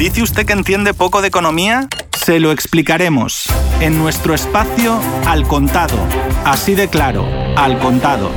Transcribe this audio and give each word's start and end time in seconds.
¿Dice 0.00 0.22
usted 0.22 0.46
que 0.46 0.54
entiende 0.54 0.94
poco 0.94 1.20
de 1.20 1.28
economía? 1.28 1.86
Se 2.18 2.40
lo 2.40 2.52
explicaremos 2.52 3.44
en 3.82 3.98
nuestro 3.98 4.32
espacio 4.32 4.98
Al 5.26 5.46
Contado. 5.46 5.98
Así 6.46 6.74
de 6.74 6.88
claro, 6.88 7.26
Al 7.54 7.78
Contado. 7.78 8.30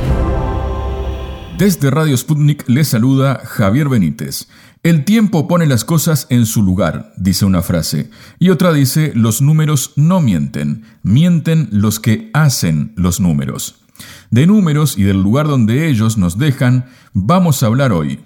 Desde 1.56 1.90
Radio 1.90 2.14
Sputnik 2.18 2.68
le 2.68 2.84
saluda 2.84 3.40
Javier 3.46 3.88
Benítez. 3.88 4.46
El 4.82 5.06
tiempo 5.06 5.48
pone 5.48 5.64
las 5.64 5.86
cosas 5.86 6.26
en 6.28 6.44
su 6.44 6.62
lugar, 6.62 7.14
dice 7.16 7.46
una 7.46 7.62
frase, 7.62 8.10
y 8.38 8.50
otra 8.50 8.70
dice, 8.70 9.12
los 9.14 9.40
números 9.40 9.94
no 9.96 10.20
mienten, 10.20 10.84
mienten 11.02 11.70
los 11.72 11.98
que 11.98 12.28
hacen 12.34 12.92
los 12.94 13.20
números. 13.20 13.76
De 14.30 14.46
números 14.46 14.98
y 14.98 15.04
del 15.04 15.22
lugar 15.22 15.48
donde 15.48 15.88
ellos 15.88 16.18
nos 16.18 16.36
dejan, 16.36 16.84
vamos 17.14 17.62
a 17.62 17.66
hablar 17.68 17.92
hoy. 17.92 18.20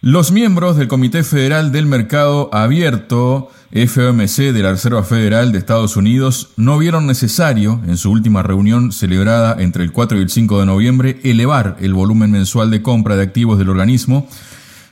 Los 0.00 0.30
miembros 0.30 0.76
del 0.76 0.86
Comité 0.86 1.24
Federal 1.24 1.72
del 1.72 1.86
Mercado 1.86 2.50
Abierto, 2.52 3.50
FOMC 3.72 4.52
de 4.52 4.62
la 4.62 4.70
Reserva 4.70 5.02
Federal 5.02 5.50
de 5.50 5.58
Estados 5.58 5.96
Unidos, 5.96 6.50
no 6.56 6.78
vieron 6.78 7.08
necesario, 7.08 7.80
en 7.84 7.96
su 7.96 8.12
última 8.12 8.44
reunión 8.44 8.92
celebrada 8.92 9.56
entre 9.58 9.82
el 9.82 9.90
4 9.90 10.16
y 10.16 10.22
el 10.22 10.30
5 10.30 10.60
de 10.60 10.66
noviembre, 10.66 11.18
elevar 11.24 11.76
el 11.80 11.94
volumen 11.94 12.30
mensual 12.30 12.70
de 12.70 12.80
compra 12.80 13.16
de 13.16 13.24
activos 13.24 13.58
del 13.58 13.70
organismo, 13.70 14.28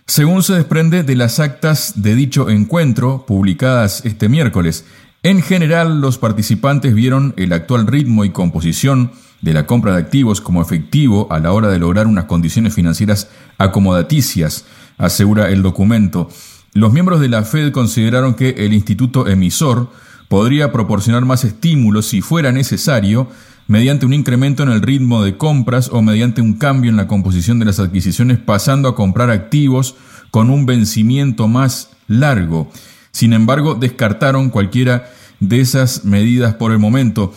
según 0.08 0.42
se 0.42 0.54
desprende 0.54 1.04
de 1.04 1.14
las 1.14 1.38
actas 1.38 2.02
de 2.02 2.16
dicho 2.16 2.50
encuentro 2.50 3.26
publicadas 3.28 4.04
este 4.04 4.28
miércoles. 4.28 4.86
En 5.22 5.40
general, 5.40 6.00
los 6.00 6.18
participantes 6.18 6.94
vieron 6.94 7.32
el 7.36 7.52
actual 7.52 7.86
ritmo 7.86 8.24
y 8.24 8.30
composición 8.30 9.12
de 9.40 9.54
la 9.54 9.66
compra 9.66 9.92
de 9.92 9.98
activos 9.98 10.40
como 10.40 10.62
efectivo 10.62 11.28
a 11.30 11.38
la 11.38 11.52
hora 11.52 11.68
de 11.68 11.78
lograr 11.78 12.08
unas 12.08 12.24
condiciones 12.24 12.74
financieras 12.74 13.28
acomodaticias, 13.58 14.64
asegura 14.98 15.50
el 15.50 15.62
documento. 15.62 16.28
Los 16.72 16.92
miembros 16.92 17.20
de 17.20 17.28
la 17.28 17.42
Fed 17.42 17.72
consideraron 17.72 18.34
que 18.34 18.50
el 18.50 18.72
instituto 18.72 19.26
emisor 19.28 19.90
podría 20.28 20.72
proporcionar 20.72 21.24
más 21.24 21.44
estímulos 21.44 22.06
si 22.06 22.20
fuera 22.20 22.52
necesario 22.52 23.28
mediante 23.68 24.06
un 24.06 24.12
incremento 24.12 24.62
en 24.62 24.70
el 24.70 24.82
ritmo 24.82 25.24
de 25.24 25.36
compras 25.36 25.88
o 25.92 26.02
mediante 26.02 26.40
un 26.40 26.54
cambio 26.54 26.90
en 26.90 26.96
la 26.96 27.08
composición 27.08 27.58
de 27.58 27.64
las 27.64 27.80
adquisiciones 27.80 28.38
pasando 28.38 28.88
a 28.88 28.94
comprar 28.94 29.30
activos 29.30 29.96
con 30.30 30.50
un 30.50 30.66
vencimiento 30.66 31.48
más 31.48 31.90
largo. 32.06 32.70
Sin 33.10 33.32
embargo, 33.32 33.74
descartaron 33.74 34.50
cualquiera 34.50 35.10
de 35.40 35.60
esas 35.60 36.04
medidas 36.04 36.54
por 36.54 36.72
el 36.72 36.78
momento. 36.78 37.32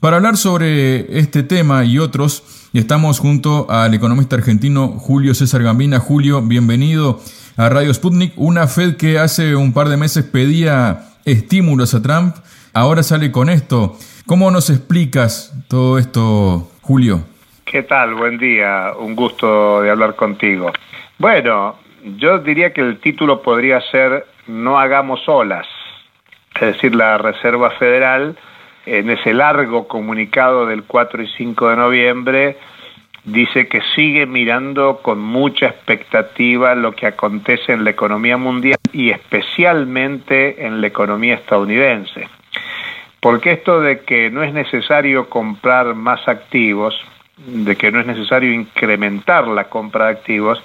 Para 0.00 0.16
hablar 0.16 0.36
sobre 0.36 1.18
este 1.18 1.42
tema 1.42 1.84
y 1.84 1.98
otros, 1.98 2.68
estamos 2.74 3.18
junto 3.18 3.70
al 3.70 3.94
economista 3.94 4.36
argentino 4.36 4.88
Julio 4.88 5.34
César 5.34 5.62
Gambina. 5.62 5.98
Julio, 5.98 6.42
bienvenido 6.42 7.20
a 7.56 7.68
Radio 7.70 7.94
Sputnik. 7.94 8.34
Una 8.36 8.66
Fed 8.66 8.96
que 8.96 9.18
hace 9.18 9.56
un 9.56 9.72
par 9.72 9.88
de 9.88 9.96
meses 9.96 10.24
pedía 10.24 11.06
estímulos 11.24 11.94
a 11.94 12.02
Trump, 12.02 12.36
ahora 12.74 13.02
sale 13.02 13.32
con 13.32 13.48
esto. 13.48 13.96
¿Cómo 14.26 14.50
nos 14.50 14.68
explicas 14.68 15.54
todo 15.68 15.98
esto, 15.98 16.70
Julio? 16.82 17.24
¿Qué 17.64 17.82
tal? 17.82 18.14
Buen 18.14 18.36
día, 18.36 18.92
un 18.98 19.14
gusto 19.16 19.80
de 19.80 19.90
hablar 19.90 20.16
contigo. 20.16 20.70
Bueno, 21.18 21.76
yo 22.18 22.40
diría 22.40 22.74
que 22.74 22.82
el 22.82 23.00
título 23.00 23.40
podría 23.40 23.80
ser 23.90 24.26
No 24.46 24.78
hagamos 24.78 25.26
olas, 25.28 25.66
es 26.56 26.74
decir, 26.74 26.94
la 26.94 27.16
Reserva 27.16 27.70
Federal 27.70 28.36
en 28.86 29.10
ese 29.10 29.32
largo 29.32 29.88
comunicado 29.88 30.66
del 30.66 30.84
4 30.84 31.22
y 31.22 31.28
5 31.28 31.68
de 31.70 31.76
noviembre, 31.76 32.56
dice 33.24 33.66
que 33.68 33.80
sigue 33.94 34.26
mirando 34.26 35.00
con 35.02 35.18
mucha 35.18 35.66
expectativa 35.66 36.74
lo 36.74 36.92
que 36.92 37.06
acontece 37.06 37.72
en 37.72 37.84
la 37.84 37.90
economía 37.90 38.36
mundial 38.36 38.78
y 38.92 39.10
especialmente 39.10 40.66
en 40.66 40.80
la 40.80 40.86
economía 40.86 41.34
estadounidense. 41.34 42.28
Porque 43.20 43.52
esto 43.52 43.80
de 43.80 44.00
que 44.00 44.30
no 44.30 44.42
es 44.42 44.52
necesario 44.52 45.30
comprar 45.30 45.94
más 45.94 46.28
activos, 46.28 46.94
de 47.38 47.74
que 47.76 47.90
no 47.90 48.00
es 48.00 48.06
necesario 48.06 48.52
incrementar 48.52 49.48
la 49.48 49.64
compra 49.64 50.06
de 50.06 50.12
activos, 50.12 50.62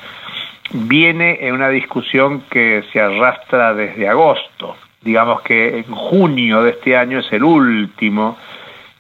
viene 0.72 1.40
en 1.41 1.53
una 1.53 1.69
discusión 1.69 2.41
que 2.50 2.84
se 2.91 3.00
arrastra 3.00 3.74
desde 3.74 4.09
agosto 4.09 4.75
digamos 5.02 5.42
que 5.42 5.80
en 5.80 5.96
junio 5.96 6.64
de 6.64 6.72
este 6.72 6.98
año 6.98 7.20
es 7.20 7.32
el 7.32 7.44
último 7.44 8.38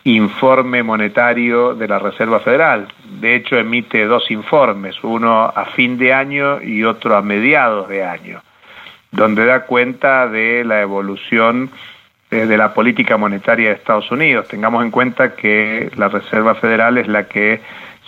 informe 0.03 0.81
monetario 0.83 1.75
de 1.75 1.87
la 1.87 1.99
Reserva 1.99 2.39
Federal. 2.39 2.87
De 3.19 3.35
hecho, 3.35 3.57
emite 3.57 4.05
dos 4.05 4.31
informes, 4.31 4.95
uno 5.03 5.43
a 5.43 5.65
fin 5.75 5.97
de 5.97 6.13
año 6.13 6.61
y 6.61 6.83
otro 6.83 7.15
a 7.15 7.21
mediados 7.21 7.89
de 7.89 8.03
año, 8.03 8.41
donde 9.11 9.45
da 9.45 9.65
cuenta 9.65 10.27
de 10.27 10.63
la 10.63 10.81
evolución 10.81 11.69
eh, 12.31 12.45
de 12.45 12.57
la 12.57 12.73
política 12.73 13.17
monetaria 13.17 13.69
de 13.69 13.75
Estados 13.75 14.09
Unidos. 14.11 14.47
Tengamos 14.47 14.83
en 14.83 14.91
cuenta 14.91 15.35
que 15.35 15.91
la 15.95 16.07
Reserva 16.07 16.55
Federal 16.55 16.97
es 16.97 17.07
la 17.07 17.27
que 17.27 17.61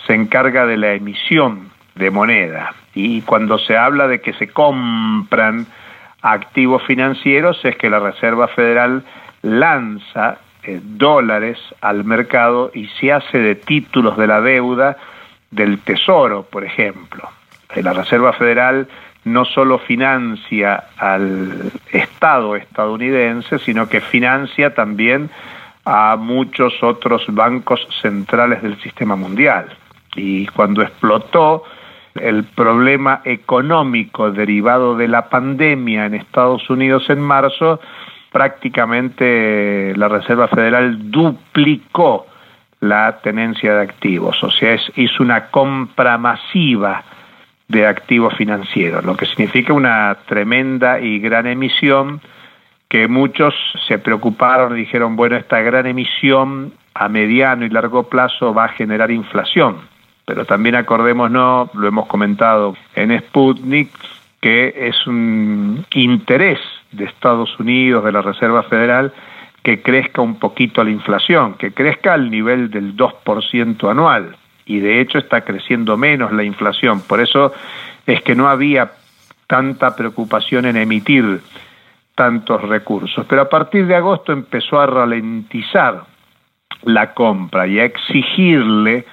se 0.06 0.14
encarga 0.14 0.66
de 0.66 0.76
la 0.76 0.94
emisión 0.94 1.70
de 1.94 2.10
moneda 2.10 2.74
y 2.94 3.22
cuando 3.22 3.58
se 3.58 3.76
habla 3.76 4.08
de 4.08 4.20
que 4.20 4.32
se 4.34 4.48
compran 4.48 5.66
activos 6.22 6.82
financieros 6.84 7.60
es 7.64 7.76
que 7.76 7.90
la 7.90 7.98
Reserva 7.98 8.48
Federal 8.48 9.04
lanza 9.42 10.38
eh, 10.62 10.80
dólares 10.82 11.58
al 11.80 12.04
mercado 12.04 12.70
y 12.72 12.86
se 12.86 13.12
hace 13.12 13.38
de 13.38 13.56
títulos 13.56 14.16
de 14.16 14.28
la 14.28 14.40
deuda 14.40 14.96
del 15.50 15.80
Tesoro, 15.80 16.44
por 16.44 16.64
ejemplo. 16.64 17.28
Eh, 17.74 17.82
la 17.82 17.92
Reserva 17.92 18.32
Federal 18.32 18.88
no 19.24 19.44
solo 19.44 19.78
financia 19.78 20.84
al 20.96 21.70
Estado 21.90 22.56
estadounidense, 22.56 23.58
sino 23.58 23.88
que 23.88 24.00
financia 24.00 24.74
también 24.74 25.30
a 25.84 26.16
muchos 26.16 26.82
otros 26.82 27.24
bancos 27.28 27.86
centrales 28.00 28.62
del 28.62 28.80
sistema 28.80 29.16
mundial. 29.16 29.66
Y 30.14 30.46
cuando 30.46 30.82
explotó 30.82 31.64
el 32.14 32.44
problema 32.44 33.22
económico 33.24 34.30
derivado 34.30 34.96
de 34.96 35.08
la 35.08 35.28
pandemia 35.28 36.06
en 36.06 36.14
Estados 36.14 36.68
Unidos 36.68 37.08
en 37.08 37.20
marzo, 37.20 37.80
prácticamente 38.30 39.94
la 39.96 40.08
Reserva 40.08 40.48
Federal 40.48 41.10
duplicó 41.10 42.26
la 42.80 43.20
tenencia 43.22 43.74
de 43.74 43.82
activos, 43.82 44.42
o 44.42 44.50
sea, 44.50 44.76
hizo 44.96 45.22
una 45.22 45.50
compra 45.50 46.18
masiva 46.18 47.04
de 47.68 47.86
activos 47.86 48.34
financieros, 48.34 49.04
lo 49.04 49.16
que 49.16 49.26
significa 49.26 49.72
una 49.72 50.16
tremenda 50.26 51.00
y 51.00 51.20
gran 51.20 51.46
emisión 51.46 52.20
que 52.88 53.08
muchos 53.08 53.54
se 53.86 53.98
preocuparon 53.98 54.76
y 54.76 54.80
dijeron, 54.80 55.16
bueno, 55.16 55.36
esta 55.36 55.60
gran 55.60 55.86
emisión 55.86 56.74
a 56.92 57.08
mediano 57.08 57.64
y 57.64 57.70
largo 57.70 58.08
plazo 58.08 58.52
va 58.52 58.64
a 58.64 58.68
generar 58.68 59.10
inflación 59.10 59.91
pero 60.24 60.44
también 60.44 60.74
acordémonos, 60.76 61.74
lo 61.74 61.88
hemos 61.88 62.06
comentado 62.06 62.76
en 62.94 63.18
Sputnik, 63.18 63.90
que 64.40 64.74
es 64.88 65.06
un 65.06 65.84
interés 65.94 66.58
de 66.90 67.04
Estados 67.04 67.58
Unidos, 67.58 68.04
de 68.04 68.12
la 68.12 68.22
Reserva 68.22 68.62
Federal, 68.64 69.12
que 69.62 69.82
crezca 69.82 70.20
un 70.20 70.38
poquito 70.38 70.82
la 70.82 70.90
inflación, 70.90 71.54
que 71.54 71.72
crezca 71.72 72.14
al 72.14 72.30
nivel 72.30 72.70
del 72.70 72.96
2% 72.96 73.90
anual. 73.90 74.36
Y 74.66 74.80
de 74.80 75.00
hecho 75.00 75.18
está 75.18 75.42
creciendo 75.42 75.96
menos 75.96 76.32
la 76.32 76.44
inflación. 76.44 77.00
Por 77.02 77.20
eso 77.20 77.52
es 78.06 78.22
que 78.22 78.34
no 78.34 78.48
había 78.48 78.92
tanta 79.46 79.94
preocupación 79.94 80.66
en 80.66 80.76
emitir 80.76 81.40
tantos 82.14 82.62
recursos. 82.62 83.24
Pero 83.28 83.42
a 83.42 83.48
partir 83.48 83.86
de 83.86 83.94
agosto 83.94 84.32
empezó 84.32 84.80
a 84.80 84.86
ralentizar 84.86 86.04
la 86.84 87.14
compra 87.14 87.66
y 87.66 87.78
a 87.78 87.84
exigirle 87.84 89.04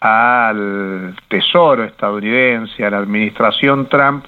al 0.00 1.14
Tesoro 1.28 1.84
estadounidense, 1.84 2.84
a 2.84 2.90
la 2.90 2.98
administración 2.98 3.86
Trump, 3.88 4.24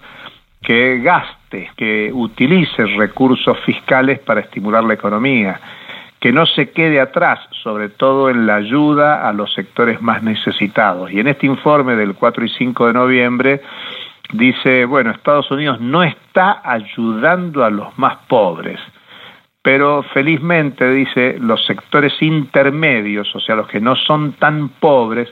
que 0.63 0.99
gaste, 0.99 1.71
que 1.77 2.11
utilice 2.13 2.87
recursos 2.87 3.59
fiscales 3.61 4.21
para 4.21 4.41
estimular 4.41 4.85
la 4.85 4.95
economía, 4.95 5.61
que 6.21 6.33
no 6.33 6.47
se 6.47 6.71
quede 6.71 7.01
atrás, 7.01 7.41
sobre 7.51 7.89
todo 7.89 8.31
en 8.31 8.47
la 8.47 8.57
ayuda 8.57 9.29
a 9.29 9.33
los 9.33 9.53
sectores 9.55 10.01
más 10.01 10.23
necesitados. 10.23 11.11
Y 11.11 11.19
en 11.19 11.27
este 11.27 11.47
informe 11.47 11.97
del 11.97 12.15
4 12.15 12.45
y 12.45 12.49
5 12.49 12.87
de 12.87 12.93
noviembre 12.93 13.61
dice, 14.33 14.85
bueno, 14.85 15.11
Estados 15.11 15.51
Unidos 15.51 15.81
no 15.81 16.05
está 16.05 16.63
ayudando 16.65 17.65
a 17.65 17.71
los 17.71 17.99
más 17.99 18.19
pobres, 18.29 18.79
pero 19.63 20.05
felizmente, 20.15 20.89
dice, 20.91 21.37
los 21.41 21.65
sectores 21.67 22.13
intermedios, 22.21 23.35
o 23.35 23.41
sea, 23.41 23.57
los 23.57 23.69
que 23.69 23.81
no 23.81 23.97
son 23.97 24.35
tan 24.35 24.69
pobres, 24.69 25.29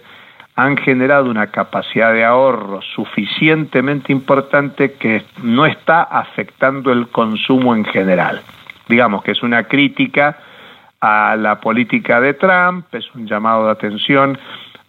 han 0.63 0.77
generado 0.77 1.31
una 1.31 1.47
capacidad 1.47 2.13
de 2.13 2.23
ahorro 2.23 2.83
suficientemente 2.83 4.13
importante 4.13 4.93
que 4.93 5.23
no 5.43 5.65
está 5.65 6.03
afectando 6.03 6.93
el 6.93 7.09
consumo 7.09 7.75
en 7.75 7.87
general. 7.87 8.43
Digamos 8.87 9.23
que 9.23 9.31
es 9.31 9.43
una 9.43 9.65
crítica 9.65 10.37
a 11.01 11.35
la 11.37 11.61
política 11.61 12.21
de 12.21 12.35
Trump, 12.35 12.95
es 12.95 13.07
un 13.15 13.27
llamado 13.27 13.65
de 13.65 13.73
atención 13.73 14.39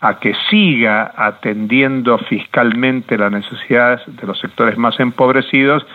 a 0.02 0.20
que 0.20 0.34
siga 0.50 1.14
atendiendo 1.16 2.18
fiscalmente 2.18 3.18
las 3.18 3.32
necesidades 3.32 4.02
de 4.08 4.28
los 4.28 4.38
sectores 4.40 4.78
más 4.78 5.00
empobrecidos, 5.00 5.86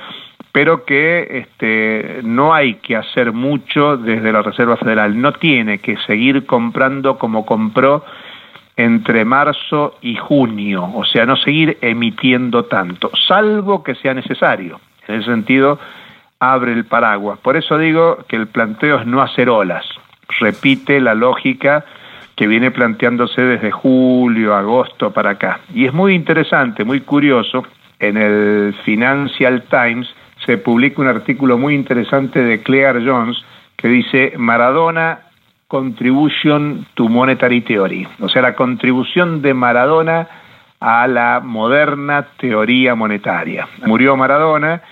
pero 0.53 0.87
que 0.87 1.43
este, 1.43 2.21
no 2.23 2.55
hay 2.55 2.77
que 2.77 2.97
hacer 2.97 3.33
mucho 3.33 3.99
desde 3.99 4.33
la 4.33 4.41
Reserva 4.41 4.79
Federal, 4.79 5.21
no 5.21 5.33
tiene 5.33 5.81
que 5.81 5.99
seguir 6.07 6.47
comprando 6.47 7.19
como 7.19 7.45
compró 7.45 8.05
entre 8.77 9.25
marzo 9.25 9.97
y 10.03 10.17
junio, 10.17 10.91
o 10.95 11.05
sea, 11.05 11.25
no 11.25 11.37
seguir 11.37 11.79
emitiendo 11.81 12.67
tanto, 12.67 13.11
salvo 13.27 13.83
que 13.83 13.95
sea 13.95 14.13
necesario. 14.13 14.81
En 15.09 15.17
ese 15.17 15.31
sentido, 15.31 15.79
abre 16.39 16.73
el 16.73 16.85
paraguas. 16.85 17.39
Por 17.39 17.57
eso 17.57 17.79
digo 17.79 18.19
que 18.29 18.37
el 18.37 18.49
planteo 18.49 18.99
es 18.99 19.07
no 19.07 19.23
hacer 19.23 19.49
olas, 19.49 19.87
repite 20.41 21.01
la 21.01 21.15
lógica 21.15 21.85
que 22.35 22.47
viene 22.47 22.71
planteándose 22.71 23.41
desde 23.41 23.71
julio, 23.71 24.55
agosto 24.55 25.11
para 25.11 25.31
acá. 25.31 25.61
Y 25.73 25.87
es 25.87 25.95
muy 25.95 26.15
interesante, 26.15 26.85
muy 26.85 27.01
curioso, 27.01 27.65
en 27.99 28.19
el 28.19 28.75
Financial 28.85 29.63
Times 29.71 30.09
se 30.45 30.59
publica 30.59 31.01
un 31.01 31.09
artículo 31.09 31.57
muy 31.57 31.75
interesante 31.75 32.43
de 32.45 32.63
Claire 32.63 33.03
Jones 33.05 33.39
que 33.77 33.89
dice 33.89 34.35
Maradona 34.37 35.21
Contribution 35.69 36.87
to 36.95 37.09
Monetary 37.09 37.61
Theory, 37.63 38.07
o 38.21 38.29
sea, 38.29 38.43
la 38.43 38.55
contribución 38.55 39.43
de 39.43 39.53
Maradona 39.53 40.29
a 40.79 41.09
la 41.09 41.41
moderna 41.41 42.29
teoría 42.37 42.95
monetaria. 42.95 43.67
Murió 43.85 44.17
Maradona 44.17 44.83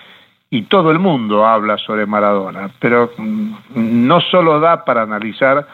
y 0.50 0.62
todo 0.62 0.90
el 0.90 0.98
mundo 0.98 1.46
habla 1.46 1.78
sobre 1.78 2.06
Maradona, 2.06 2.70
pero 2.80 3.12
mm, 3.16 3.52
no 3.74 4.20
solo 4.20 4.58
da 4.58 4.84
para 4.84 5.02
analizar 5.02 5.64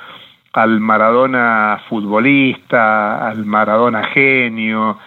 al 0.53 0.81
Maradona 0.81 1.81
futbolista, 1.89 3.27
al 3.27 3.47
Maradona 3.47 4.05
genio, 4.05 4.99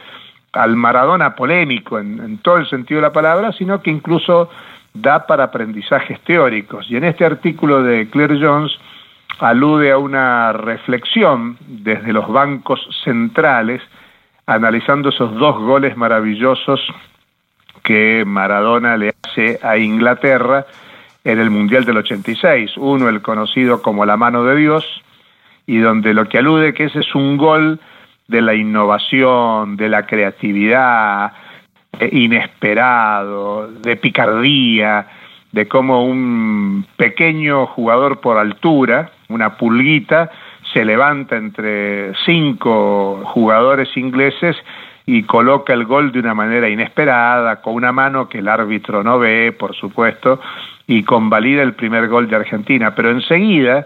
al 0.54 0.76
Maradona 0.76 1.36
polémico 1.36 2.00
en, 2.00 2.20
en, 2.20 2.38
todo 2.40 2.58
el 2.58 2.68
sentido 2.68 3.00
de 3.00 3.08
la 3.08 3.14
palabra, 3.14 3.52
sino 3.52 3.82
que 3.82 3.92
incluso 3.92 4.50
da 4.94 5.28
para 5.28 5.46
aprendizajes 5.46 6.20
teóricos. 6.22 6.90
Y 6.90 6.96
en 6.96 7.04
este 7.04 7.26
artículo 7.26 7.84
de 7.84 8.10
Claire 8.10 8.40
Jones 8.42 8.72
alude 9.40 9.92
a 9.92 9.98
una 9.98 10.54
reflexión 10.54 11.58
desde 11.68 12.14
los 12.14 12.28
bancos 12.28 12.88
centrales, 13.04 13.82
analizando 14.46 15.10
esos 15.10 15.34
dos 15.36 15.58
goles 15.60 15.98
maravillosos 15.98 16.82
que 17.84 18.24
Maradona 18.26 18.98
le 18.98 19.14
hace 19.24 19.60
a 19.62 19.78
Inglaterra 19.78 20.66
en 21.24 21.40
el 21.40 21.50
Mundial 21.50 21.86
del 21.86 21.98
86. 21.98 22.78
Uno, 22.78 23.10
el 23.10 23.22
conocido 23.22 23.82
como 23.82 24.06
la 24.06 24.18
mano 24.18 24.44
de 24.44 24.56
Dios, 24.56 24.86
y 25.66 25.78
donde 25.78 26.14
lo 26.14 26.28
que 26.28 26.40
alude 26.40 26.74
que 26.74 26.86
ese 26.86 27.00
es 27.00 27.16
un 27.16 27.38
gol 27.38 27.80
de 28.28 28.42
la 28.42 28.54
innovación, 28.54 29.78
de 29.78 29.90
la 29.90 30.06
creatividad, 30.06 31.34
inesperado, 32.12 33.68
de 33.68 33.96
picardía, 33.96 35.08
de 35.52 35.68
cómo 35.68 36.06
un 36.06 36.86
pequeño 36.98 37.68
jugador 37.68 38.20
por 38.20 38.38
altura, 38.38 39.12
una 39.30 39.58
pulguita, 39.58 40.32
se 40.74 40.86
levanta 40.86 41.36
entre 41.36 42.14
cinco 42.26 43.22
jugadores 43.26 43.96
ingleses 43.96 44.56
y 45.06 45.24
coloca 45.24 45.74
el 45.74 45.86
gol 45.86 46.12
de 46.12 46.20
una 46.20 46.34
manera 46.34 46.70
inesperada, 46.70 47.62
con 47.62 47.76
una 47.76 47.92
mano 47.92 48.30
que 48.30 48.40
el 48.40 48.48
árbitro 48.48 49.04
no 49.04 49.20
ve, 49.20 49.52
por 49.52 49.76
supuesto, 49.76 50.40
y 50.88 51.04
convalida 51.04 51.62
el 51.62 51.74
primer 51.74 52.08
gol 52.08 52.30
de 52.30 52.38
Argentina. 52.38 52.96
Pero 52.96 53.12
enseguida 53.12 53.86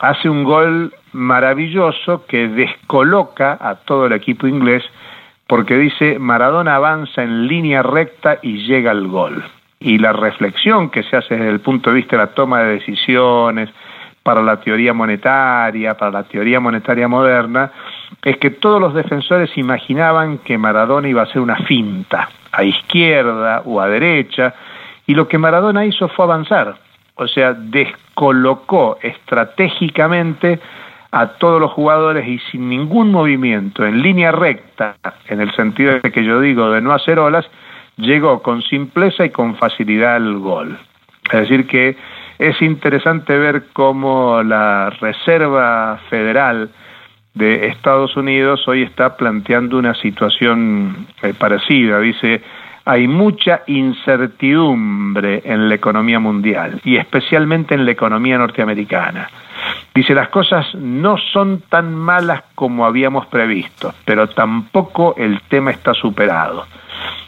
hace 0.00 0.28
un 0.28 0.44
gol 0.44 0.94
maravilloso 1.12 2.26
que 2.26 2.48
descoloca 2.48 3.58
a 3.60 3.76
todo 3.76 4.06
el 4.06 4.12
equipo 4.12 4.46
inglés 4.46 4.84
porque 5.46 5.76
dice 5.76 6.18
Maradona 6.18 6.76
avanza 6.76 7.22
en 7.22 7.46
línea 7.46 7.82
recta 7.82 8.38
y 8.42 8.64
llega 8.66 8.90
al 8.90 9.06
gol. 9.08 9.44
Y 9.78 9.98
la 9.98 10.12
reflexión 10.12 10.88
que 10.90 11.02
se 11.02 11.16
hace 11.16 11.36
desde 11.36 11.50
el 11.50 11.60
punto 11.60 11.90
de 11.90 11.96
vista 11.96 12.16
de 12.16 12.22
la 12.22 12.34
toma 12.34 12.62
de 12.62 12.74
decisiones, 12.74 13.68
para 14.24 14.42
la 14.42 14.58
teoría 14.58 14.94
monetaria, 14.94 15.94
para 15.96 16.10
la 16.10 16.22
teoría 16.24 16.58
monetaria 16.58 17.06
moderna, 17.06 17.70
es 18.22 18.38
que 18.38 18.50
todos 18.50 18.80
los 18.80 18.94
defensores 18.94 19.56
imaginaban 19.56 20.38
que 20.38 20.56
Maradona 20.56 21.08
iba 21.08 21.22
a 21.22 21.26
ser 21.26 21.42
una 21.42 21.56
finta, 21.56 22.30
a 22.50 22.64
izquierda 22.64 23.62
o 23.66 23.80
a 23.80 23.86
derecha, 23.86 24.54
y 25.06 25.14
lo 25.14 25.28
que 25.28 25.36
Maradona 25.36 25.84
hizo 25.84 26.08
fue 26.08 26.24
avanzar, 26.24 26.76
o 27.16 27.28
sea, 27.28 27.52
descolocó 27.52 28.98
estratégicamente 29.02 30.58
a 31.12 31.26
todos 31.38 31.60
los 31.60 31.70
jugadores 31.72 32.26
y 32.26 32.38
sin 32.50 32.68
ningún 32.68 33.12
movimiento, 33.12 33.84
en 33.84 34.00
línea 34.00 34.32
recta, 34.32 34.96
en 35.28 35.42
el 35.42 35.54
sentido 35.54 36.00
de 36.00 36.10
que 36.10 36.24
yo 36.24 36.40
digo 36.40 36.70
de 36.70 36.80
no 36.80 36.92
hacer 36.92 37.18
olas, 37.18 37.46
llegó 37.98 38.42
con 38.42 38.62
simpleza 38.62 39.26
y 39.26 39.30
con 39.30 39.54
facilidad 39.56 40.16
al 40.16 40.38
gol. 40.38 40.78
Es 41.30 41.40
decir, 41.40 41.66
que 41.66 41.96
es 42.38 42.60
interesante 42.62 43.36
ver 43.38 43.66
cómo 43.72 44.42
la 44.42 44.90
Reserva 44.90 46.00
Federal 46.10 46.70
de 47.34 47.66
Estados 47.66 48.16
Unidos 48.16 48.66
hoy 48.68 48.82
está 48.82 49.16
planteando 49.16 49.78
una 49.78 49.94
situación 49.94 51.06
eh, 51.22 51.34
parecida. 51.36 51.98
Dice, 52.00 52.42
hay 52.84 53.08
mucha 53.08 53.62
incertidumbre 53.66 55.42
en 55.44 55.68
la 55.68 55.74
economía 55.74 56.18
mundial 56.18 56.80
y 56.84 56.96
especialmente 56.96 57.74
en 57.74 57.84
la 57.84 57.92
economía 57.92 58.38
norteamericana. 58.38 59.28
Dice, 59.94 60.14
las 60.14 60.28
cosas 60.28 60.74
no 60.74 61.16
son 61.16 61.62
tan 61.68 61.94
malas 61.94 62.42
como 62.54 62.84
habíamos 62.84 63.26
previsto, 63.26 63.94
pero 64.04 64.28
tampoco 64.28 65.14
el 65.16 65.40
tema 65.48 65.70
está 65.70 65.94
superado. 65.94 66.66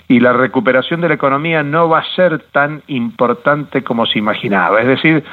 Y 0.08 0.20
la 0.20 0.32
recuperación 0.32 1.00
de 1.00 1.08
la 1.08 1.14
economía 1.14 1.62
no 1.62 1.88
va 1.88 2.00
a 2.00 2.14
ser 2.14 2.38
tan 2.53 2.82
importante 2.87 3.82
como 3.82 4.06
se 4.06 4.19
imaginaba. 4.19 4.81
Es 4.81 4.87
decir, 4.87 5.25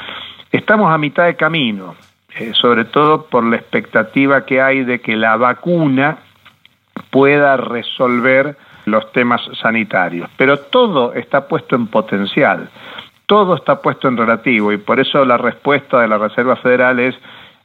estamos 0.52 0.92
a 0.92 0.98
mitad 0.98 1.26
de 1.26 1.36
camino, 1.36 1.96
eh, 2.36 2.52
sobre 2.54 2.86
todo 2.86 3.26
por 3.26 3.44
la 3.44 3.58
expectativa 3.58 4.46
que 4.46 4.62
hay 4.62 4.84
de 4.84 5.00
que 5.00 5.16
la 5.16 5.38
vacuna 5.38 6.18
pueda 7.12 7.58
resolver 7.58 8.58
los 8.86 9.12
temas 9.12 9.42
sanitarios. 9.62 10.30
Pero 10.38 10.60
todo 10.60 11.14
está 11.14 11.48
puesto 11.48 11.76
en 11.76 11.88
potencial, 11.88 12.70
todo 13.26 13.56
está 13.56 13.82
puesto 13.82 14.08
en 14.08 14.18
relativo 14.18 14.72
y 14.72 14.78
por 14.78 15.00
eso 15.00 15.24
la 15.26 15.38
respuesta 15.38 16.02
de 16.02 16.08
la 16.08 16.18
Reserva 16.18 16.56
Federal 16.58 17.00
es 17.00 17.16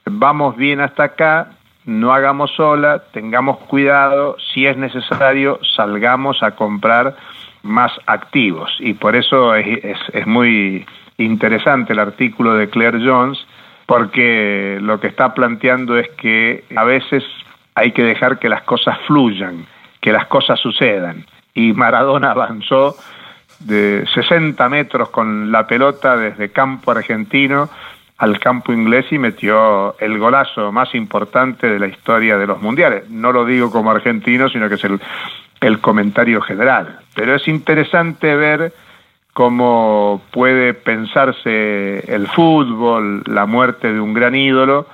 vamos 0.05 0.57
bien 0.57 0.81
hasta 0.81 1.05
acá, 1.05 1.51
no 1.89 2.13
hagamos 2.13 2.53
sola, 2.53 3.03
tengamos 3.13 3.59
cuidado, 3.61 4.37
si 4.53 4.67
es 4.67 4.77
necesario 4.77 5.59
salgamos 5.75 6.43
a 6.43 6.53
comprar 6.53 7.17
más 7.63 7.93
activos 8.07 8.71
y 8.79 8.95
por 8.95 9.17
eso 9.17 9.55
es, 9.55 10.27
muy 10.27 10.87
interesante 11.17 11.93
el 11.93 11.99
artículo 11.99 12.55
de 12.55 12.69
Claire 12.69 13.01
Jones 13.05 13.39
porque 13.87 14.79
lo 14.81 15.01
que 15.01 15.09
está 15.09 15.35
planteando 15.35 15.99
es 15.99 16.09
que 16.11 16.65
a 16.77 16.85
veces 16.85 17.25
hay 17.75 17.93
que 17.93 18.03
dejar 18.03 18.39
que 18.39 18.49
las 18.49 18.63
cosas 18.63 18.99
fluyan 19.07 19.67
que 20.01 20.13
las 20.13 20.27
cosas 20.27 20.59
sucedan. 20.61 21.27
Y 21.55 21.73
Maradona 21.73 22.31
avanzó 22.33 22.97
de 23.61 24.07
60 24.15 24.69
metros 24.69 25.11
con 25.11 25.51
la 25.51 25.67
pelota 25.67 26.17
desde 26.17 26.51
campo 26.51 26.93
argentino 26.93 27.69
al 28.19 28.41
campo 28.41 28.73
inglés 28.73 29.07
y 29.13 29.19
metió 29.19 29.97
el 30.01 30.19
golazo 30.19 30.73
más 30.73 30.95
importante 30.95 31.69
de 31.69 31.79
la 31.79 31.87
historia 31.87 32.37
de 32.37 32.47
los 32.47 32.61
mundiales. 32.61 33.09
No 33.09 33.33
lo 33.33 33.45
digo 33.45 33.71
como 33.71 33.93
argentino, 33.93 34.49
sino 34.49 34.69
que 34.69 34.75
es 34.75 34.85
el, 34.85 35.01
el 35.61 35.81
comentario 35.81 36.41
general. 36.41 36.99
Pero 37.15 37.37
es 37.37 37.47
interesante 37.47 38.35
ver 38.35 38.73
cómo 39.33 40.21
puede 40.33 40.75
pensarse 40.75 42.13
el 42.13 42.27
fútbol, 42.27 43.23
la 43.27 43.47
muerte 43.47 43.93
de 43.93 44.01
un 44.01 44.13
gran 44.13 44.35
ídolo, 44.35 44.89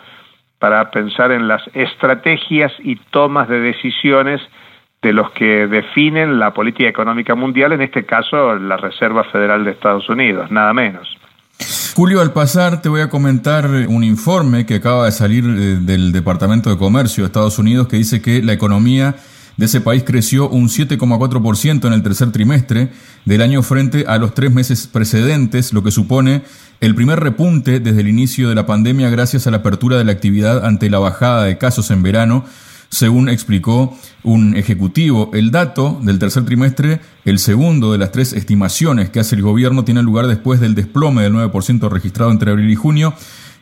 para 0.59 0.91
pensar 0.91 1.33
en 1.33 1.49
las 1.49 1.63
estrategias 1.75 2.73
y 2.79 2.97
tomas 2.97 3.49
de 3.49 3.61
decisiones 3.61 4.43
de 5.01 5.13
los 5.15 5.31
que 5.33 5.67
definen 5.67 6.39
la 6.39 6.53
política 6.53 6.89
económica 6.89 7.35
mundial, 7.35 7.73
en 7.73 7.83
este 7.83 8.05
caso 8.05 8.55
la 8.57 8.77
Reserva 8.77 9.25
Federal 9.25 9.65
de 9.65 9.71
Estados 9.71 10.09
Unidos, 10.09 10.51
nada 10.51 10.73
menos. 10.75 11.19
Julio, 11.95 12.21
al 12.21 12.33
pasar 12.33 12.83
te 12.83 12.89
voy 12.89 13.03
a 13.03 13.09
comentar 13.09 13.69
un 13.69 14.03
informe 14.03 14.67
que 14.67 14.75
acaba 14.75 15.05
de 15.05 15.13
salir 15.13 15.45
eh, 15.45 15.79
del 15.81 16.11
Departamento 16.11 16.69
de 16.69 16.77
Comercio 16.77 17.23
de 17.23 17.27
Estados 17.27 17.57
Unidos 17.61 17.87
que 17.87 17.97
dice 17.97 18.21
que 18.21 18.43
la 18.43 18.53
economía 18.53 19.15
de 19.57 19.67
ese 19.67 19.81
país 19.81 20.03
creció 20.05 20.49
un 20.49 20.69
7,4% 20.69 21.87
en 21.87 21.93
el 21.93 22.03
tercer 22.03 22.33
trimestre 22.33 22.91
del 23.25 23.43
año 23.43 23.63
frente 23.63 24.07
a 24.09 24.19
los 24.19 24.35
tres 24.35 24.51
meses 24.51 24.89
precedentes, 24.89 25.73
lo 25.73 25.85
que 25.85 25.93
supone 25.93 26.43
el 26.81 26.97
primer 26.97 27.21
repunte 27.21 27.79
desde 27.79 28.01
el 28.01 28.09
inicio 28.09 28.49
de 28.49 28.57
la 28.57 28.67
pandemia 28.67 29.09
gracias 29.09 29.47
a 29.47 29.53
la 29.53 29.59
apertura 29.59 29.97
de 29.97 30.03
la 30.03 30.11
actividad 30.11 30.67
ante 30.67 30.91
la 30.91 30.99
bajada 30.99 31.45
de 31.45 31.59
casos 31.59 31.93
en 31.93 32.03
verano 32.03 32.45
según 32.95 33.29
explicó 33.29 33.97
un 34.23 34.57
ejecutivo. 34.57 35.31
El 35.35 35.51
dato 35.51 35.99
del 36.03 36.21
tercer 36.21 36.45
trimestre, 36.45 37.01
el 37.25 37.41
segundo 37.41 37.91
de 37.93 37.99
las 37.99 38.13
tres 38.13 38.33
estimaciones 38.33 39.11
que 39.11 39.21
hace 39.21 39.35
el 39.35 39.43
gobierno, 39.43 39.85
tiene 39.85 40.03
lugar 40.03 40.29
después 40.29 40.61
del 40.61 40.77
desplome 40.77 41.23
del 41.23 41.33
9% 41.33 41.91
registrado 41.91 42.31
entre 42.31 42.53
abril 42.53 42.71
y 42.71 42.77
junio. 42.77 43.15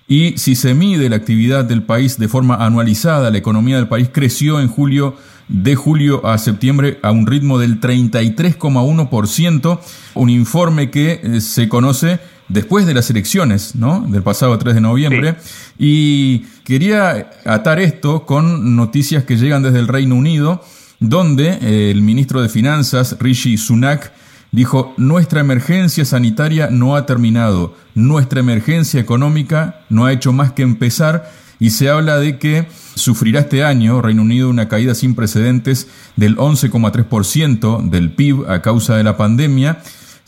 Y 0.06 0.36
si 0.36 0.54
se 0.54 0.74
mide 0.74 1.08
la 1.08 1.16
actividad 1.16 1.64
del 1.64 1.84
país 1.84 2.18
de 2.18 2.28
forma 2.28 2.56
anualizada, 2.56 3.30
la 3.30 3.38
economía 3.38 3.76
del 3.76 3.88
país 3.88 4.10
creció 4.12 4.60
en 4.60 4.68
julio 4.68 5.16
de 5.48 5.74
julio 5.74 6.24
a 6.26 6.38
septiembre 6.38 6.98
a 7.02 7.10
un 7.10 7.26
ritmo 7.26 7.58
del 7.58 7.80
33,1%, 7.80 9.80
un 10.14 10.30
informe 10.30 10.90
que 10.90 11.20
eh, 11.22 11.40
se 11.40 11.68
conoce 11.68 12.20
después 12.52 12.86
de 12.86 12.94
las 12.94 13.10
elecciones, 13.10 13.74
¿no? 13.74 14.04
Del 14.08 14.22
pasado 14.22 14.58
3 14.58 14.74
de 14.74 14.80
noviembre. 14.80 15.36
Y 15.78 16.40
quería 16.64 17.30
atar 17.44 17.80
esto 17.80 18.26
con 18.26 18.76
noticias 18.76 19.24
que 19.24 19.36
llegan 19.36 19.62
desde 19.62 19.78
el 19.78 19.88
Reino 19.88 20.14
Unido, 20.14 20.62
donde 21.00 21.58
eh, 21.60 21.90
el 21.90 22.02
ministro 22.02 22.42
de 22.42 22.48
Finanzas, 22.48 23.16
Rishi 23.18 23.56
Sunak, 23.56 24.12
dijo, 24.52 24.94
nuestra 24.98 25.40
emergencia 25.40 26.04
sanitaria 26.04 26.68
no 26.70 26.94
ha 26.94 27.06
terminado, 27.06 27.74
nuestra 27.94 28.40
emergencia 28.40 29.00
económica 29.00 29.80
no 29.88 30.04
ha 30.04 30.12
hecho 30.12 30.32
más 30.32 30.52
que 30.52 30.62
empezar 30.62 31.30
y 31.58 31.70
se 31.70 31.88
habla 31.88 32.18
de 32.18 32.38
que 32.38 32.66
sufrirá 32.94 33.40
este 33.40 33.64
año 33.64 34.02
Reino 34.02 34.22
Unido 34.22 34.50
una 34.50 34.68
caída 34.68 34.94
sin 34.94 35.14
precedentes 35.14 35.88
del 36.16 36.36
11,3% 36.36 37.88
del 37.88 38.10
PIB 38.10 38.50
a 38.50 38.60
causa 38.62 38.96
de 38.96 39.04
la 39.04 39.16
pandemia. 39.16 39.78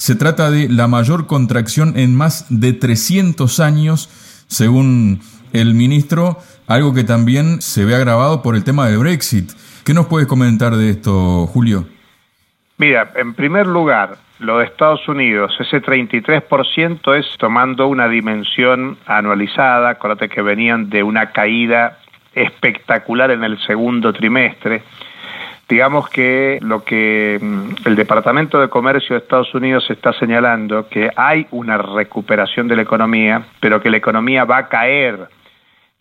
Se 0.05 0.17
trata 0.17 0.51
de 0.51 0.69
la 0.69 0.87
mayor 0.87 1.27
contracción 1.27 1.97
en 1.97 2.15
más 2.15 2.45
de 2.51 2.75
300 2.75 3.59
años, 3.59 4.11
según 4.49 5.21
el 5.55 5.73
ministro, 5.73 6.37
algo 6.67 6.93
que 6.93 7.05
también 7.05 7.63
se 7.63 7.87
ve 7.87 7.95
agravado 7.95 8.43
por 8.43 8.55
el 8.55 8.65
tema 8.65 8.87
del 8.87 8.99
Brexit. 8.99 9.53
¿Qué 9.83 9.95
nos 9.95 10.05
puedes 10.05 10.29
comentar 10.29 10.75
de 10.75 10.91
esto, 10.91 11.47
Julio? 11.47 11.87
Mira, 12.77 13.13
en 13.17 13.33
primer 13.33 13.67
lugar, 13.67 14.19
lo 14.41 14.59
de 14.59 14.67
Estados 14.67 15.09
Unidos, 15.09 15.57
ese 15.59 15.81
33% 15.81 17.19
es 17.19 17.25
tomando 17.39 17.87
una 17.87 18.07
dimensión 18.07 18.99
anualizada, 19.07 19.89
acuérdate 19.89 20.29
que 20.29 20.43
venían 20.43 20.91
de 20.91 21.03
una 21.03 21.33
caída 21.33 22.01
espectacular 22.35 23.31
en 23.31 23.43
el 23.43 23.59
segundo 23.67 24.13
trimestre. 24.13 24.83
Digamos 25.69 26.11
que 26.11 26.59
lo 26.61 26.85
que 26.85 27.39
mm, 27.41 27.87
el 27.87 27.97
Departamento 27.97 28.61
de 28.61 28.69
Comercio 28.69 29.15
de 29.15 29.23
Estados 29.23 29.55
Unidos 29.55 29.89
está 29.91 30.13
señalando, 30.13 30.89
que 30.89 31.11
hay 31.17 31.47
una 31.51 31.79
recuperación 31.79 32.69
de 32.69 32.77
la 32.77 32.83
economía, 32.83 33.47
pero 33.61 33.81
que 33.81 33.91
la 33.91 33.97
economía 33.97 34.45
va 34.45 34.59
a 34.59 34.69
caer 34.69 35.29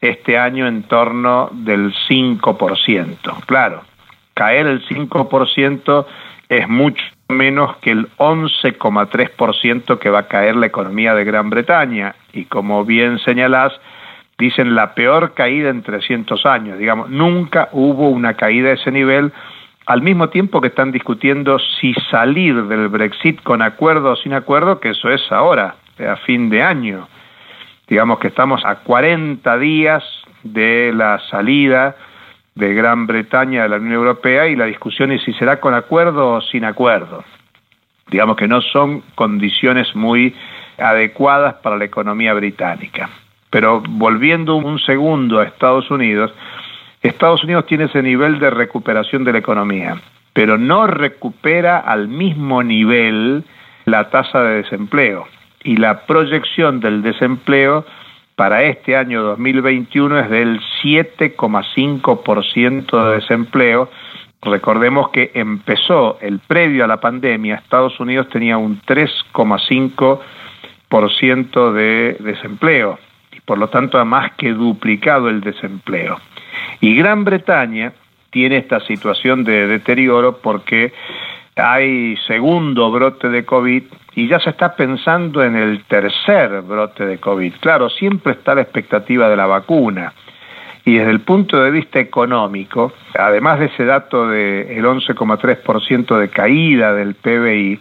este 0.01 0.37
año 0.37 0.67
en 0.67 0.83
torno 0.83 1.49
del 1.53 1.93
5%. 2.09 3.45
Claro, 3.45 3.83
caer 4.33 4.67
el 4.67 4.85
5% 4.85 6.05
es 6.49 6.67
mucho 6.67 7.03
menos 7.29 7.77
que 7.77 7.91
el 7.91 8.09
11,3% 8.17 9.97
que 9.97 10.09
va 10.09 10.19
a 10.19 10.27
caer 10.27 10.57
la 10.57 10.65
economía 10.65 11.15
de 11.15 11.23
Gran 11.23 11.49
Bretaña. 11.49 12.15
Y 12.33 12.45
como 12.45 12.83
bien 12.83 13.17
señalás, 13.19 13.73
dicen 14.43 14.75
la 14.75 14.93
peor 14.93 15.33
caída 15.33 15.69
en 15.69 15.83
300 15.83 16.45
años. 16.45 16.77
Digamos, 16.77 17.09
nunca 17.09 17.69
hubo 17.71 18.09
una 18.09 18.33
caída 18.33 18.69
de 18.69 18.75
ese 18.75 18.91
nivel, 18.91 19.31
al 19.85 20.01
mismo 20.01 20.29
tiempo 20.29 20.59
que 20.59 20.67
están 20.67 20.91
discutiendo 20.91 21.59
si 21.59 21.93
salir 22.11 22.63
del 22.65 22.89
Brexit 22.89 23.41
con 23.41 23.61
acuerdo 23.61 24.11
o 24.11 24.15
sin 24.17 24.33
acuerdo, 24.33 24.79
que 24.79 24.89
eso 24.89 25.09
es 25.09 25.21
ahora, 25.31 25.75
a 25.99 26.15
fin 26.17 26.49
de 26.49 26.61
año. 26.61 27.07
Digamos 27.87 28.19
que 28.19 28.27
estamos 28.27 28.65
a 28.65 28.75
40 28.75 29.57
días 29.57 30.03
de 30.43 30.91
la 30.93 31.19
salida 31.29 31.95
de 32.55 32.73
Gran 32.73 33.07
Bretaña 33.07 33.63
de 33.63 33.69
la 33.69 33.77
Unión 33.77 33.93
Europea 33.93 34.47
y 34.47 34.55
la 34.55 34.65
discusión 34.65 35.11
es 35.11 35.23
si 35.23 35.33
será 35.33 35.59
con 35.59 35.73
acuerdo 35.73 36.33
o 36.33 36.41
sin 36.41 36.65
acuerdo. 36.65 37.23
Digamos 38.09 38.35
que 38.35 38.47
no 38.47 38.61
son 38.61 39.03
condiciones 39.15 39.95
muy 39.95 40.35
adecuadas 40.77 41.55
para 41.55 41.77
la 41.77 41.85
economía 41.85 42.33
británica. 42.33 43.09
Pero 43.53 43.81
volviendo 43.87 44.55
un 44.55 44.79
segundo 44.79 45.39
a 45.39 45.43
Estados 45.43 45.89
Unidos, 45.91 46.33
Estados 47.03 47.43
Unidos 47.43 47.67
tiene 47.67 47.83
ese 47.83 48.01
nivel 48.01 48.39
de 48.39 48.49
recuperación 48.49 49.23
de 49.23 49.31
la 49.31 49.37
economía, 49.37 50.01
pero 50.33 50.57
no 50.57 50.87
recupera 50.87 51.77
al 51.77 52.07
mismo 52.07 52.63
nivel 52.63 53.43
la 53.85 54.09
tasa 54.09 54.41
de 54.41 54.63
desempleo. 54.63 55.27
Y 55.63 55.77
la 55.77 56.07
proyección 56.07 56.79
del 56.79 57.03
desempleo 57.03 57.85
para 58.35 58.63
este 58.63 58.97
año 58.97 59.21
2021 59.21 60.21
es 60.21 60.31
del 60.31 60.59
7,5% 60.81 63.07
de 63.07 63.15
desempleo. 63.17 63.91
Recordemos 64.41 65.09
que 65.09 65.29
empezó 65.35 66.17
el 66.21 66.39
previo 66.39 66.85
a 66.85 66.87
la 66.87 66.99
pandemia, 66.99 67.57
Estados 67.57 67.99
Unidos 67.99 68.29
tenía 68.29 68.57
un 68.57 68.81
3,5% 68.81 71.71
de 71.71 72.17
desempleo 72.19 72.97
por 73.45 73.57
lo 73.57 73.69
tanto 73.69 73.99
ha 73.99 74.05
más 74.05 74.33
que 74.33 74.53
duplicado 74.53 75.29
el 75.29 75.41
desempleo. 75.41 76.19
Y 76.81 76.95
Gran 76.95 77.23
Bretaña 77.23 77.93
tiene 78.29 78.57
esta 78.57 78.79
situación 78.81 79.43
de 79.43 79.67
deterioro 79.67 80.37
porque 80.37 80.93
hay 81.55 82.17
segundo 82.27 82.89
brote 82.91 83.29
de 83.29 83.45
COVID 83.45 83.83
y 84.15 84.27
ya 84.27 84.39
se 84.39 84.49
está 84.51 84.75
pensando 84.75 85.43
en 85.43 85.55
el 85.55 85.83
tercer 85.85 86.61
brote 86.61 87.05
de 87.05 87.19
COVID. 87.19 87.53
Claro, 87.59 87.89
siempre 87.89 88.33
está 88.33 88.55
la 88.55 88.61
expectativa 88.61 89.29
de 89.29 89.35
la 89.35 89.45
vacuna. 89.45 90.13
Y 90.85 90.95
desde 90.95 91.11
el 91.11 91.21
punto 91.21 91.63
de 91.63 91.71
vista 91.71 91.99
económico, 91.99 92.91
además 93.17 93.59
de 93.59 93.67
ese 93.67 93.85
dato 93.85 94.27
del 94.27 94.83
11,3% 94.83 96.17
de 96.17 96.29
caída 96.29 96.93
del 96.93 97.15
PBI, 97.15 97.79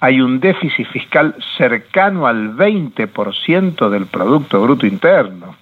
hay 0.00 0.20
un 0.20 0.40
déficit 0.40 0.86
fiscal 0.88 1.34
cercano 1.58 2.26
al 2.26 2.56
20% 2.56 3.88
del 3.90 4.06
Producto 4.06 4.60
Bruto 4.62 4.86
Interno. 4.86 5.54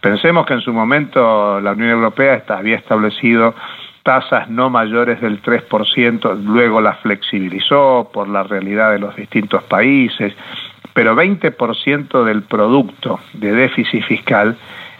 Pensemos 0.00 0.44
que 0.44 0.54
en 0.54 0.60
su 0.60 0.72
momento 0.72 1.60
la 1.60 1.72
Unión 1.72 1.90
Europea 1.90 2.42
había 2.48 2.76
establecido 2.76 3.54
tasas 4.02 4.50
no 4.50 4.68
mayores 4.68 5.20
del 5.20 5.40
3%, 5.40 6.44
luego 6.44 6.80
las 6.80 6.98
flexibilizó 6.98 8.10
por 8.12 8.28
la 8.28 8.42
realidad 8.42 8.92
de 8.92 8.98
los 8.98 9.16
distintos 9.16 9.62
países, 9.62 10.34
pero 10.92 11.16
20% 11.16 12.24
del 12.24 12.42
producto 12.42 13.20
de 13.32 13.52
déficit 13.52 14.04
fiscal 14.04 14.56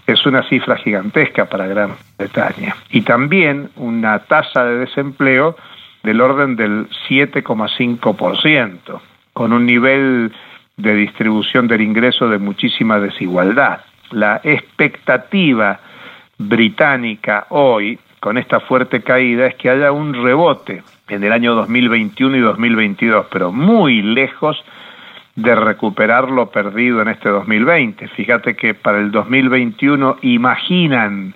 es 0.06 0.24
una 0.26 0.42
cifra 0.48 0.76
gigantesca 0.76 1.46
para 1.46 1.66
Gran 1.66 1.90
Bretaña. 2.16 2.76
Y 2.90 3.02
también 3.02 3.70
una 3.76 4.20
tasa 4.20 4.64
de 4.64 4.78
desempleo 4.78 5.56
del 6.04 6.20
orden 6.20 6.54
del 6.54 6.88
7,5%, 7.08 9.00
con 9.32 9.52
un 9.52 9.66
nivel 9.66 10.32
de 10.76 10.94
distribución 10.94 11.66
del 11.66 11.80
ingreso 11.80 12.28
de 12.28 12.38
muchísima 12.38 13.00
desigualdad. 13.00 13.80
La 14.10 14.40
expectativa 14.44 15.80
británica 16.38 17.46
hoy 17.48 17.98
con 18.20 18.38
esta 18.38 18.60
fuerte 18.60 19.02
caída 19.02 19.46
es 19.46 19.54
que 19.56 19.70
haya 19.70 19.92
un 19.92 20.14
rebote 20.14 20.82
en 21.08 21.24
el 21.24 21.32
año 21.32 21.54
2021 21.54 22.36
y 22.36 22.40
2022, 22.40 23.26
pero 23.30 23.52
muy 23.52 24.02
lejos 24.02 24.62
de 25.36 25.54
recuperar 25.54 26.30
lo 26.30 26.50
perdido 26.50 27.02
en 27.02 27.08
este 27.08 27.28
2020. 27.28 28.08
Fíjate 28.08 28.54
que 28.56 28.74
para 28.74 28.98
el 28.98 29.10
2021 29.10 30.18
imaginan 30.22 31.34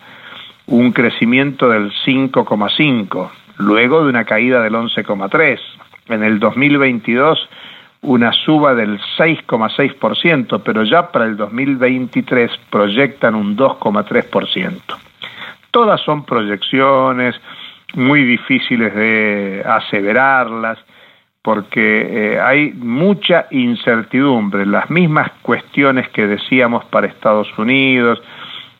un 0.66 0.92
crecimiento 0.92 1.68
del 1.68 1.92
5,5, 2.06 3.30
luego 3.58 4.02
de 4.02 4.10
una 4.10 4.24
caída 4.24 4.62
del 4.62 4.74
11,3. 4.74 5.58
En 6.08 6.22
el 6.22 6.38
2022 6.38 7.48
una 8.00 8.32
suba 8.32 8.74
del 8.74 9.00
6,6%, 9.18 10.62
pero 10.64 10.84
ya 10.84 11.10
para 11.10 11.24
el 11.24 11.36
2023 11.36 12.50
proyectan 12.70 13.34
un 13.34 13.56
2,3%. 13.56 14.80
Todas 15.70 16.00
son 16.02 16.24
proyecciones 16.24 17.34
muy 17.94 18.22
difíciles 18.22 18.94
de 18.94 19.64
aseverarlas 19.66 20.78
porque 21.42 22.34
eh, 22.34 22.40
hay 22.40 22.72
mucha 22.72 23.46
incertidumbre, 23.50 24.66
las 24.66 24.90
mismas 24.90 25.30
cuestiones 25.42 26.08
que 26.10 26.26
decíamos 26.26 26.84
para 26.86 27.06
Estados 27.06 27.48
Unidos 27.58 28.20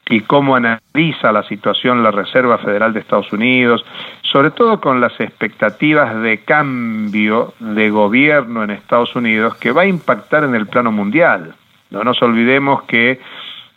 y 0.09 0.21
cómo 0.21 0.57
analiza 0.57 1.33
la 1.33 1.43
situación 1.45 2.03
la 2.03 2.11
Reserva 2.11 2.59
Federal 2.59 2.93
de 2.93 3.01
Estados 3.01 3.33
Unidos, 3.33 3.85
sobre 4.23 4.51
todo 4.51 4.81
con 4.81 5.01
las 5.01 5.19
expectativas 5.21 6.21
de 6.23 6.39
cambio 6.45 7.55
de 7.61 7.91
gobierno 7.91 8.65
en 8.65 8.71
Estados 8.71 9.15
Unidos 9.15 9.57
que 9.57 9.73
va 9.73 9.83
a 9.83 9.87
impactar 9.87 10.45
en 10.45 10.55
el 10.55 10.67
plano 10.67 10.93
mundial. 10.93 11.55
No 11.91 12.05
nos 12.05 12.21
olvidemos 12.23 12.83
que 12.85 13.21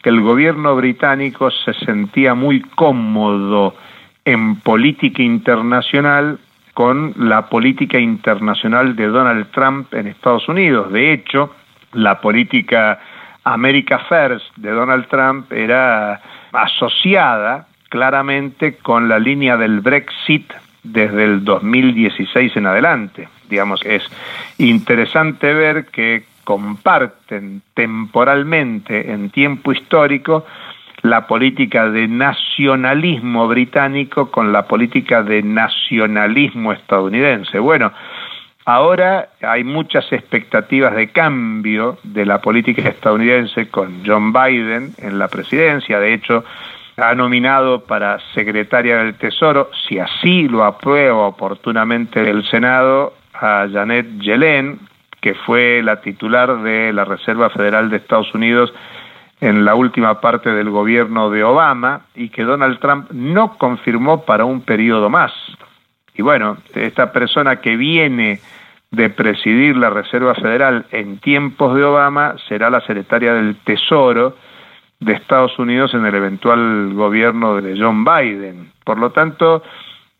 el 0.03 0.21
gobierno 0.21 0.75
británico 0.75 1.51
se 1.51 1.73
sentía 1.73 2.33
muy 2.33 2.61
cómodo 2.61 3.75
en 4.25 4.55
política 4.57 5.21
internacional 5.21 6.39
con 6.73 7.13
la 7.17 7.50
política 7.50 8.00
internacional 8.00 8.95
de 8.95 9.07
Donald 9.07 9.47
Trump 9.51 9.93
en 9.93 10.07
Estados 10.07 10.47
Unidos. 10.47 10.91
De 10.91 11.11
hecho, 11.13 11.53
la 11.93 12.21
política 12.21 13.00
America 13.43 14.00
First 14.00 14.55
de 14.57 14.71
Donald 14.71 15.07
Trump 15.07 15.51
era 15.51 16.21
asociada 16.51 17.67
claramente 17.89 18.77
con 18.77 19.10
la 19.10 19.19
línea 19.19 19.57
del 19.57 19.81
Brexit 19.81 20.51
desde 20.83 21.24
el 21.24 21.43
2016 21.43 22.55
en 22.57 22.65
adelante. 22.65 23.27
Digamos, 23.50 23.83
es 23.86 24.03
interesante 24.57 25.53
ver 25.53 25.86
que 25.88 26.25
comparten 26.43 27.62
temporalmente 27.74 29.12
en 29.12 29.29
tiempo 29.29 29.71
histórico 29.71 30.45
la 31.01 31.25
política 31.27 31.89
de 31.89 32.07
nacionalismo 32.07 33.48
británico 33.48 34.31
con 34.31 34.51
la 34.51 34.67
política 34.67 35.24
de 35.24 35.41
nacionalismo 35.41 36.74
estadounidense. 36.74 37.60
Bueno, 37.60 37.91
ahora 38.65 39.29
hay 39.41 39.63
muchas 39.63 40.11
expectativas 40.11 40.95
de 40.95 41.11
cambio 41.11 41.97
de 42.03 42.25
la 42.25 42.41
política 42.41 42.89
estadounidense 42.89 43.69
con 43.69 44.03
John 44.05 44.33
Biden 44.33 44.93
en 44.97 45.19
la 45.19 45.27
presidencia. 45.27 45.99
De 45.99 46.13
hecho, 46.13 46.43
ha 46.97 47.15
nominado 47.15 47.83
para 47.85 48.19
secretaria 48.33 48.97
del 48.97 49.15
Tesoro, 49.15 49.69
si 49.87 49.99
así 49.99 50.47
lo 50.47 50.63
aprueba 50.63 51.27
oportunamente 51.27 52.29
el 52.29 52.45
Senado, 52.45 53.13
a 53.33 53.67
Janet 53.71 54.19
Yellen, 54.19 54.79
que 55.19 55.33
fue 55.33 55.81
la 55.83 56.01
titular 56.01 56.61
de 56.61 56.93
la 56.93 57.05
Reserva 57.05 57.49
Federal 57.49 57.89
de 57.89 57.97
Estados 57.97 58.33
Unidos 58.33 58.73
en 59.39 59.65
la 59.65 59.73
última 59.73 60.21
parte 60.21 60.51
del 60.51 60.69
gobierno 60.69 61.29
de 61.31 61.43
Obama 61.43 62.01
y 62.15 62.29
que 62.29 62.43
Donald 62.43 62.79
Trump 62.79 63.09
no 63.11 63.57
confirmó 63.57 64.23
para 64.23 64.45
un 64.45 64.61
periodo 64.61 65.09
más. 65.09 65.31
Y 66.21 66.23
bueno, 66.23 66.57
esta 66.75 67.11
persona 67.11 67.61
que 67.61 67.75
viene 67.75 68.39
de 68.91 69.09
presidir 69.09 69.75
la 69.75 69.89
Reserva 69.89 70.35
Federal 70.35 70.85
en 70.91 71.17
tiempos 71.17 71.75
de 71.75 71.83
Obama 71.83 72.35
será 72.47 72.69
la 72.69 72.79
secretaria 72.81 73.33
del 73.33 73.55
Tesoro 73.55 74.37
de 74.99 75.13
Estados 75.13 75.57
Unidos 75.57 75.95
en 75.95 76.05
el 76.05 76.13
eventual 76.13 76.93
gobierno 76.93 77.59
de 77.59 77.75
John 77.75 78.05
Biden. 78.05 78.71
Por 78.83 78.99
lo 78.99 79.09
tanto, 79.09 79.63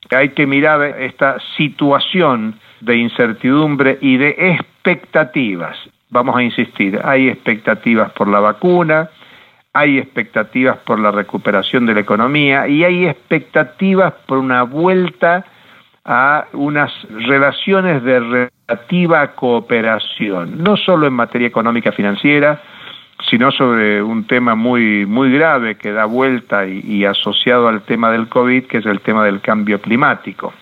hay 0.10 0.30
que 0.30 0.48
mirar 0.48 0.82
esta 1.00 1.38
situación 1.56 2.60
de 2.80 2.98
incertidumbre 2.98 4.00
y 4.02 4.18
de 4.18 4.36
expectativas 4.40 5.78
vamos 6.10 6.36
a 6.36 6.42
insistir, 6.42 7.00
hay 7.04 7.30
expectativas 7.30 8.12
por 8.14 8.28
la 8.28 8.40
vacuna, 8.40 9.12
hay 9.72 10.00
expectativas 10.00 10.78
por 10.80 11.00
la 11.00 11.12
recuperación 11.12 11.86
de 11.86 11.94
la 11.94 12.00
economía 12.00 12.68
y 12.68 12.84
hay 12.84 13.06
expectativas 13.06 14.14
por 14.26 14.40
una 14.40 14.64
vuelta 14.64 15.46
a 16.06 16.46
unas 16.54 16.92
relaciones 17.10 18.04
de 18.04 18.20
relativa 18.20 19.34
cooperación, 19.34 20.64
no 20.64 20.78
solo 20.78 21.08
en 21.08 21.14
materia 21.14 21.48
económica 21.48 21.92
financiera, 21.92 22.62
sino 23.30 23.52
sobre 23.52 24.02
un 24.02 24.26
tema 24.26 24.56
muy 24.56 25.06
muy 25.06 25.32
grave 25.32 25.76
que 25.76 25.92
da 25.92 26.06
vuelta 26.06 26.66
y, 26.66 27.06
asociado 27.06 27.68
al 27.68 27.84
tema 27.84 28.12
del 28.12 28.28
COVID, 28.28 28.66
que 28.66 28.80
es 28.80 28.86
el 28.86 29.02
tema 29.02 29.24
del 29.24 29.42
cambio 29.42 29.80
climático. 29.80 30.54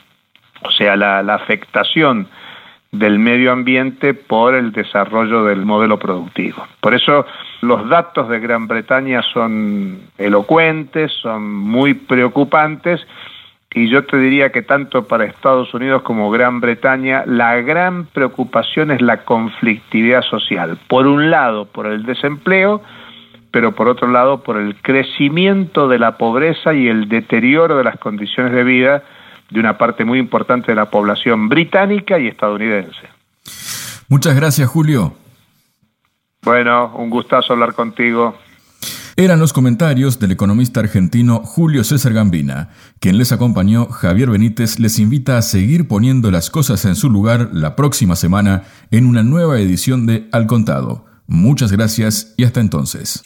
O 0.63 0.71
sea, 0.71 0.97
la 0.97 1.33
afectación 1.33 2.27
del 2.91 3.19
medio 3.19 3.51
ambiente 3.51 4.13
por 4.13 4.55
el 4.55 4.71
desarrollo 4.71 5.43
del 5.43 5.63
modelo 5.63 5.99
productivo. 5.99 6.65
Por 6.81 6.95
eso 6.95 7.25
los 7.61 7.87
datos 7.87 8.29
de 8.29 8.39
Gran 8.39 8.67
Bretaña 8.67 9.21
son 9.21 10.01
elocuentes, 10.17 11.11
son 11.21 11.53
muy 11.53 11.93
preocupantes 11.93 13.05
y 13.73 13.89
yo 13.89 14.05
te 14.05 14.17
diría 14.17 14.51
que 14.51 14.63
tanto 14.63 15.05
para 15.05 15.25
Estados 15.25 15.73
Unidos 15.73 16.01
como 16.01 16.31
Gran 16.31 16.59
Bretaña 16.59 17.23
la 17.27 17.55
gran 17.61 18.05
preocupación 18.05 18.89
es 18.89 19.01
la 19.01 19.23
conflictividad 19.25 20.23
social. 20.23 20.79
Por 20.87 21.05
un 21.05 21.29
lado, 21.29 21.65
por 21.65 21.85
el 21.85 22.03
desempleo, 22.03 22.81
pero 23.51 23.75
por 23.75 23.87
otro 23.87 24.07
lado, 24.07 24.41
por 24.41 24.57
el 24.57 24.75
crecimiento 24.81 25.87
de 25.87 25.99
la 25.99 26.17
pobreza 26.17 26.73
y 26.73 26.87
el 26.87 27.07
deterioro 27.09 27.77
de 27.77 27.83
las 27.83 27.99
condiciones 27.99 28.53
de 28.53 28.63
vida 28.63 29.03
de 29.51 29.59
una 29.59 29.77
parte 29.77 30.03
muy 30.03 30.19
importante 30.19 30.71
de 30.71 30.75
la 30.75 30.89
población 30.89 31.49
británica 31.49 32.19
y 32.19 32.27
estadounidense. 32.27 33.07
Muchas 34.07 34.35
gracias, 34.35 34.67
Julio. 34.67 35.13
Bueno, 36.41 36.91
un 36.95 37.09
gustazo 37.09 37.53
hablar 37.53 37.73
contigo. 37.73 38.35
Eran 39.19 39.41
los 39.41 39.51
comentarios 39.51 40.17
del 40.17 40.31
economista 40.31 40.79
argentino 40.79 41.41
Julio 41.43 41.83
César 41.83 42.13
Gambina. 42.13 42.69
Quien 43.01 43.17
les 43.17 43.33
acompañó, 43.33 43.87
Javier 43.89 44.29
Benítez, 44.29 44.79
les 44.79 44.97
invita 44.97 45.37
a 45.37 45.41
seguir 45.41 45.89
poniendo 45.89 46.31
las 46.31 46.49
cosas 46.49 46.85
en 46.85 46.95
su 46.95 47.09
lugar 47.09 47.49
la 47.51 47.75
próxima 47.75 48.15
semana 48.15 48.63
en 48.91 49.05
una 49.05 49.21
nueva 49.21 49.59
edición 49.59 50.05
de 50.05 50.29
Al 50.31 50.47
Contado. 50.47 51.05
Muchas 51.27 51.73
gracias 51.73 52.33
y 52.37 52.45
hasta 52.45 52.61
entonces. 52.61 53.21